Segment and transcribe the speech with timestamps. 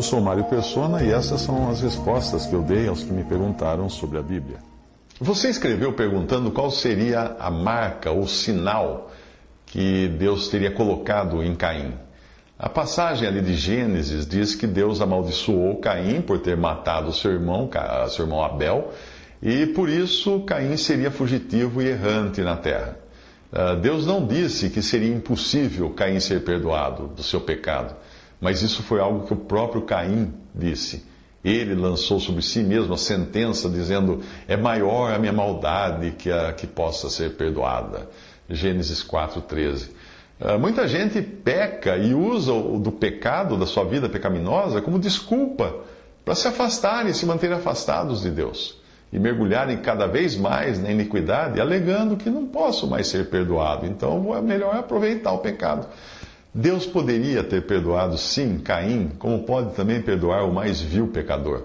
[0.00, 3.22] Eu sou Mário Persona e essas são as respostas que eu dei aos que me
[3.22, 4.56] perguntaram sobre a Bíblia.
[5.20, 9.10] Você escreveu perguntando qual seria a marca ou sinal
[9.66, 11.92] que Deus teria colocado em Caim.
[12.58, 17.68] A passagem ali de Gênesis diz que Deus amaldiçoou Caim por ter matado seu irmão,
[18.08, 18.94] seu irmão Abel,
[19.42, 22.96] e por isso Caim seria fugitivo e errante na terra.
[23.52, 27.94] Ah, Deus não disse que seria impossível Caim ser perdoado do seu pecado,
[28.40, 31.04] mas isso foi algo que o próprio Caim disse.
[31.44, 36.52] Ele lançou sobre si mesmo a sentença, dizendo: É maior a minha maldade que a
[36.52, 38.08] que possa ser perdoada.
[38.48, 39.90] Gênesis 4,13.
[40.40, 45.74] Uh, muita gente peca e usa o do pecado, da sua vida pecaminosa, como desculpa
[46.24, 48.80] para se afastarem, se manterem afastados de Deus
[49.12, 54.34] e mergulharem cada vez mais na iniquidade, alegando que não posso mais ser perdoado, então
[54.36, 55.88] é melhor aproveitar o pecado.
[56.52, 61.62] Deus poderia ter perdoado, sim, Caim, como pode também perdoar o mais vil pecador.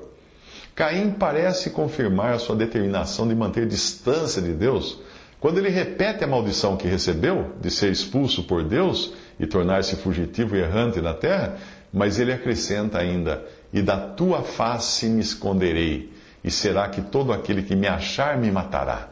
[0.76, 5.00] Caim parece confirmar a sua determinação de manter distância de Deus
[5.40, 10.56] quando ele repete a maldição que recebeu de ser expulso por Deus e tornar-se fugitivo
[10.56, 11.58] e errante na terra,
[11.94, 16.12] mas ele acrescenta ainda: E da tua face me esconderei,
[16.44, 19.10] e será que todo aquele que me achar me matará.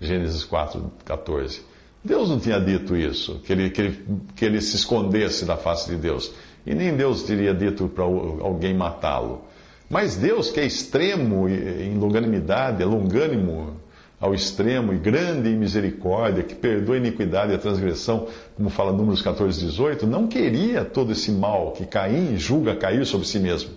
[0.00, 1.62] Gênesis 4, 14.
[2.02, 5.90] Deus não tinha dito isso, que ele, que ele, que ele se escondesse da face
[5.90, 6.32] de Deus.
[6.66, 9.44] E nem Deus teria dito para alguém matá-lo.
[9.88, 13.76] Mas Deus, que é extremo em longanimidade, é longânimo
[14.20, 18.92] ao extremo e grande em misericórdia, que perdoa a iniquidade e a transgressão, como fala
[18.92, 23.70] Números 14, 18, não queria todo esse mal que Caim julga cair sobre si mesmo.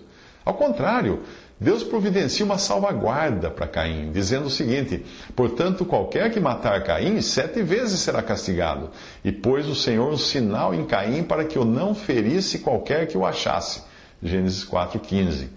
[0.44, 1.20] Ao contrário,
[1.58, 5.04] Deus providencia uma salvaguarda para Caim, dizendo o seguinte:
[5.36, 8.90] Portanto, qualquer que matar Caim, sete vezes será castigado.
[9.24, 13.16] E pôs o Senhor um sinal em Caim para que o não ferisse qualquer que
[13.16, 13.82] o achasse.
[14.22, 15.48] Gênesis 4,15.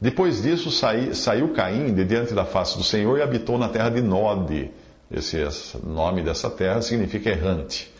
[0.00, 4.02] Depois disso saiu Caim de diante da face do Senhor e habitou na terra de
[4.02, 4.70] Nod.
[5.10, 7.92] Esse, esse nome dessa terra significa errante.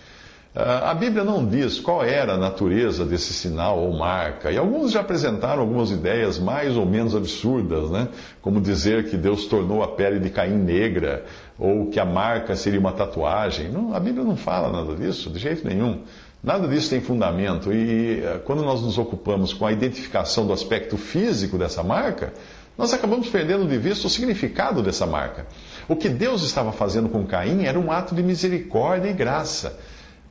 [0.54, 4.90] Ah, a Bíblia não diz qual era a natureza desse sinal ou marca, e alguns
[4.90, 8.08] já apresentaram algumas ideias mais ou menos absurdas, né?
[8.42, 11.24] como dizer que Deus tornou a pele de Caim negra,
[11.56, 13.70] ou que a marca seria uma tatuagem.
[13.70, 16.02] Não, a Bíblia não fala nada disso, de jeito nenhum.
[16.42, 20.96] Nada disso tem fundamento e eh, quando nós nos ocupamos com a identificação do aspecto
[20.96, 22.32] físico dessa marca,
[22.78, 25.46] nós acabamos perdendo de vista o significado dessa marca.
[25.86, 29.78] O que Deus estava fazendo com Caim era um ato de misericórdia e graça,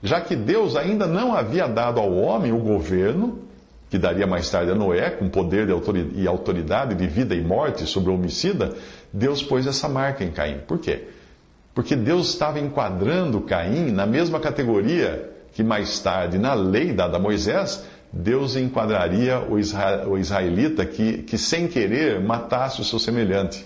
[0.01, 3.39] já que Deus ainda não havia dado ao homem o governo,
[3.89, 5.67] que daria mais tarde a Noé, com poder
[6.15, 8.75] e autoridade de vida e morte sobre o homicida,
[9.11, 10.59] Deus pôs essa marca em Caim.
[10.67, 11.07] Por quê?
[11.73, 17.19] Porque Deus estava enquadrando Caim na mesma categoria que mais tarde, na lei dada a
[17.19, 23.65] Moisés, Deus enquadraria o, israelita que, que sem querer matasse o seu semelhante.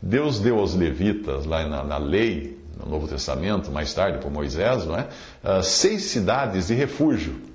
[0.00, 4.86] Deus deu aos levitas, lá na, na lei, no Novo Testamento, mais tarde por Moisés,
[4.86, 5.06] não é?
[5.42, 7.50] Uh, seis cidades de refúgio.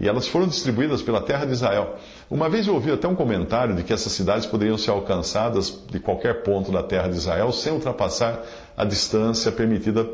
[0.00, 1.96] E elas foram distribuídas pela terra de Israel.
[2.30, 6.00] Uma vez eu ouvi até um comentário de que essas cidades poderiam ser alcançadas de
[6.00, 8.40] qualquer ponto da terra de Israel sem ultrapassar
[8.74, 10.08] a distância permitida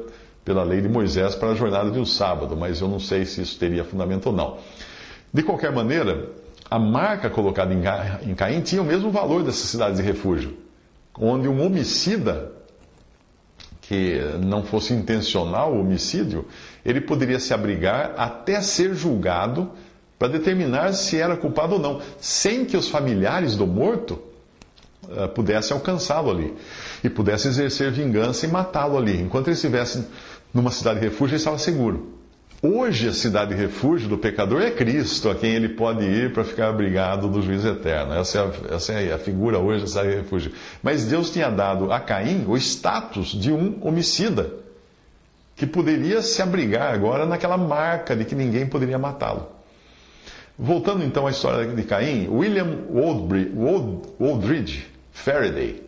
[0.44, 3.40] pela lei de Moisés para a jornada de um sábado, mas eu não sei se
[3.40, 4.56] isso teria fundamento ou não.
[5.32, 6.30] De qualquer maneira,
[6.70, 7.72] a marca colocada
[8.22, 10.56] em Caim tinha o mesmo valor dessas cidades de refúgio,
[11.18, 12.52] onde um homicida
[13.88, 16.44] que não fosse intencional o homicídio,
[16.84, 19.70] ele poderia se abrigar até ser julgado
[20.18, 24.20] para determinar se era culpado ou não, sem que os familiares do morto
[25.04, 26.54] uh, pudessem alcançá-lo ali
[27.02, 29.22] e pudessem exercer vingança e matá-lo ali.
[29.22, 30.06] Enquanto ele estivesse
[30.52, 32.17] numa cidade de refúgio, ele estava seguro.
[32.60, 36.42] Hoje, a cidade de refúgio do pecador é Cristo, a quem ele pode ir para
[36.42, 38.14] ficar abrigado do juízo eterno.
[38.14, 40.52] Essa é, a, essa é a figura hoje da cidade de refúgio.
[40.82, 44.52] Mas Deus tinha dado a Caim o status de um homicida,
[45.54, 49.46] que poderia se abrigar agora naquela marca de que ninguém poderia matá-lo.
[50.58, 55.87] Voltando então à história de Caim, William Woldbridge Faraday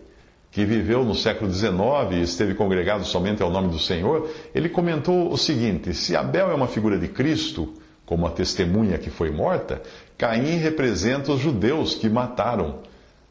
[0.50, 1.72] que viveu no século XIX
[2.12, 6.54] e esteve congregado somente ao nome do Senhor, ele comentou o seguinte: se Abel é
[6.54, 7.72] uma figura de Cristo,
[8.04, 9.80] como a testemunha que foi morta,
[10.18, 12.80] Caim representa os judeus que mataram,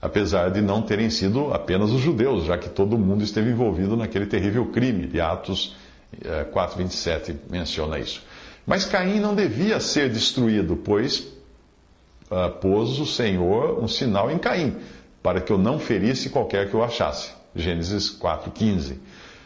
[0.01, 4.25] apesar de não terem sido apenas os judeus, já que todo mundo esteve envolvido naquele
[4.25, 5.75] terrível crime de Atos
[6.53, 8.23] 4:27 eh, menciona isso.
[8.65, 11.27] Mas Caim não devia ser destruído, pois
[12.31, 14.77] uh, pôs o Senhor um sinal em Caim
[15.21, 17.31] para que eu não ferisse qualquer que eu achasse.
[17.55, 18.97] Gênesis 4,15.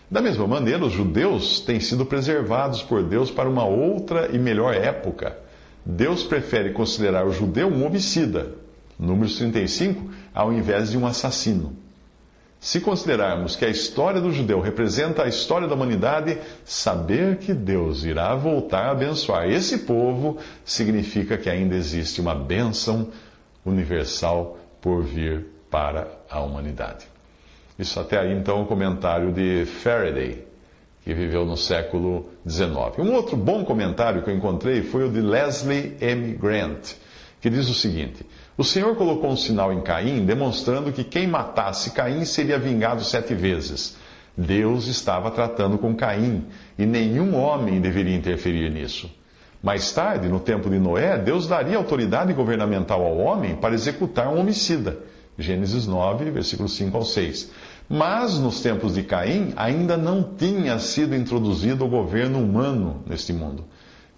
[0.09, 4.73] Da mesma maneira, os judeus têm sido preservados por Deus para uma outra e melhor
[4.75, 5.35] época.
[5.85, 8.51] Deus prefere considerar o judeu um homicida,
[8.99, 11.75] Números 35, ao invés de um assassino.
[12.59, 18.05] Se considerarmos que a história do judeu representa a história da humanidade, saber que Deus
[18.05, 23.09] irá voltar a abençoar esse povo significa que ainda existe uma bênção
[23.65, 27.07] universal por vir para a humanidade.
[27.79, 30.45] Isso até aí, então, o comentário de Faraday,
[31.03, 32.99] que viveu no século XIX.
[32.99, 36.33] Um outro bom comentário que eu encontrei foi o de Leslie M.
[36.35, 36.93] Grant,
[37.41, 38.23] que diz o seguinte:
[38.55, 43.33] O Senhor colocou um sinal em Caim, demonstrando que quem matasse Caim seria vingado sete
[43.33, 43.97] vezes.
[44.37, 46.45] Deus estava tratando com Caim
[46.77, 49.09] e nenhum homem deveria interferir nisso.
[49.61, 54.39] Mais tarde, no tempo de Noé, Deus daria autoridade governamental ao homem para executar um
[54.39, 55.11] homicida.
[55.38, 57.51] Gênesis 9, versículos 5 ao 6.
[57.89, 63.65] Mas nos tempos de Caim ainda não tinha sido introduzido o governo humano neste mundo.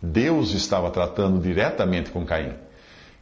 [0.02, 2.54] Deus estava tratando diretamente com Caim.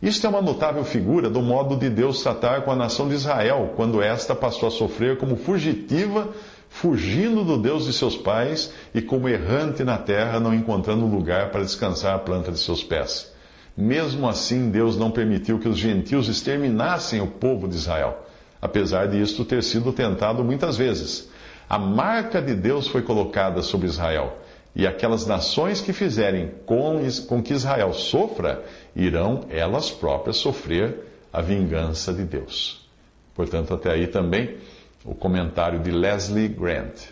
[0.01, 3.71] Isto é uma notável figura do modo de Deus tratar com a nação de Israel,
[3.75, 6.27] quando esta passou a sofrer como fugitiva,
[6.67, 11.61] fugindo do Deus de seus pais e como errante na terra, não encontrando lugar para
[11.61, 13.32] descansar a planta de seus pés.
[13.75, 18.25] Mesmo assim, Deus não permitiu que os gentios exterminassem o povo de Israel,
[18.61, 21.29] apesar de isto ter sido tentado muitas vezes.
[21.67, 24.37] A marca de Deus foi colocada sobre Israel,
[24.75, 28.63] e aquelas nações que fizerem com que Israel sofra,
[28.95, 32.87] irão elas próprias sofrer a vingança de Deus.
[33.33, 34.57] Portanto, até aí também
[35.03, 37.07] o comentário de Leslie Grant.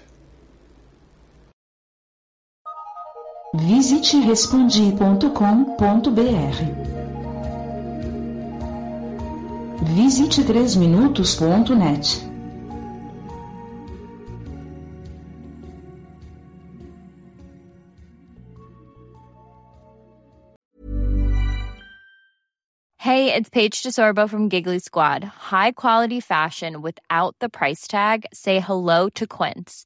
[3.54, 4.96] Visite respondi.com.br.
[9.84, 12.28] Visite 3minutos.net.
[23.00, 25.26] Hey, it's Paige DeSorbo from Giggly Squad.
[25.26, 28.26] High quality fashion without the price tag.
[28.32, 29.86] Say hello to Quince.